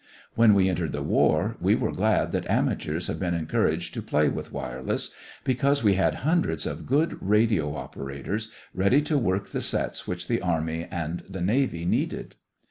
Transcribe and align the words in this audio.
When 0.33 0.55
we 0.55 0.67
entered 0.67 0.93
the 0.93 1.03
war 1.03 1.57
we 1.61 1.75
were 1.75 1.91
glad 1.91 2.31
that 2.31 2.49
amateurs 2.49 3.05
had 3.05 3.19
been 3.19 3.35
encouraged 3.35 3.93
to 3.93 4.01
play 4.01 4.29
with 4.29 4.51
wireless, 4.51 5.11
because 5.43 5.83
we 5.83 5.93
had 5.93 6.15
hundreds 6.25 6.65
of 6.65 6.87
good 6.87 7.21
radio 7.21 7.75
operators 7.75 8.49
ready 8.73 9.03
to 9.03 9.19
work 9.19 9.49
the 9.49 9.61
sets 9.61 10.07
which 10.07 10.27
the 10.27 10.41
army 10.41 10.87
and 10.91 11.21
the 11.29 11.41
navy 11.41 11.85
needed. 11.85 12.33